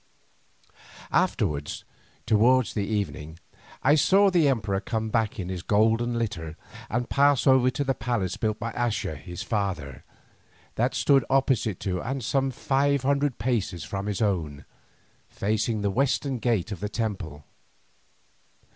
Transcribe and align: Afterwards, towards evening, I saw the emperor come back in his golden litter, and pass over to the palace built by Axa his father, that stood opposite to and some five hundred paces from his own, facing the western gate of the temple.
Afterwards, 1.11 1.83
towards 2.25 2.75
evening, 2.75 3.37
I 3.83 3.93
saw 3.93 4.31
the 4.31 4.47
emperor 4.47 4.79
come 4.81 5.11
back 5.11 5.39
in 5.39 5.49
his 5.49 5.61
golden 5.61 6.17
litter, 6.17 6.57
and 6.89 7.07
pass 7.07 7.45
over 7.45 7.69
to 7.69 7.83
the 7.83 7.93
palace 7.93 8.35
built 8.35 8.57
by 8.57 8.71
Axa 8.71 9.15
his 9.15 9.43
father, 9.43 10.03
that 10.73 10.95
stood 10.95 11.23
opposite 11.29 11.79
to 11.81 12.01
and 12.01 12.23
some 12.23 12.49
five 12.49 13.03
hundred 13.03 13.37
paces 13.37 13.83
from 13.83 14.07
his 14.07 14.23
own, 14.23 14.65
facing 15.29 15.81
the 15.81 15.91
western 15.91 16.39
gate 16.39 16.71
of 16.71 16.79
the 16.79 16.89
temple. 16.89 17.43